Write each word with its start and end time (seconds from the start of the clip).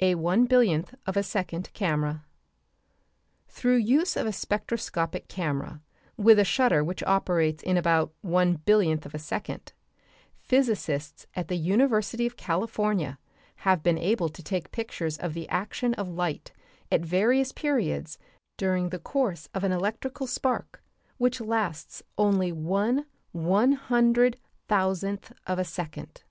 A 0.00 0.14
ONE 0.14 0.46
BILLIONTH 0.46 0.94
OF 1.04 1.18
A 1.18 1.22
SECOND 1.22 1.70
CAMERA 1.74 2.24
Through 3.48 3.76
use 3.76 4.16
of 4.16 4.26
a 4.26 4.32
spectroscopic 4.32 5.28
camera 5.28 5.82
with 6.16 6.38
a 6.38 6.46
shutter 6.46 6.82
which 6.82 7.02
operates 7.02 7.62
in 7.62 7.76
about 7.76 8.14
one 8.22 8.54
billionth 8.54 9.04
of 9.04 9.14
a 9.14 9.18
second, 9.18 9.74
physicists 10.38 11.26
at 11.36 11.48
the 11.48 11.58
University 11.58 12.24
of 12.26 12.38
California 12.38 13.18
have 13.56 13.82
been 13.82 13.98
able 13.98 14.30
to 14.30 14.42
take 14.42 14.72
pictures 14.72 15.18
of 15.18 15.34
the 15.34 15.46
action 15.50 15.92
of 15.92 16.08
light 16.08 16.52
at 16.90 17.02
various 17.04 17.52
periods 17.52 18.18
during 18.56 18.88
the 18.88 18.98
course 18.98 19.50
of 19.52 19.62
an 19.62 19.72
electrical 19.72 20.26
spark 20.26 20.82
which 21.18 21.38
lasts 21.38 22.02
only 22.16 22.50
one 22.50 23.04
one 23.32 23.72
hundred 23.72 24.38
thousandth 24.68 25.34
of 25.46 25.58
a 25.58 25.64
second. 25.64 26.24